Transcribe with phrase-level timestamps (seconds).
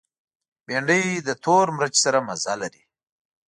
[0.65, 2.83] بېنډۍ له تور مرچ سره مزه لري